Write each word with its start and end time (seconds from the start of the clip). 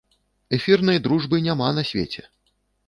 Эфірнай 0.57 1.03
дружбы 1.09 1.43
няма 1.51 1.69
на 1.81 1.89
свеце! 1.93 2.29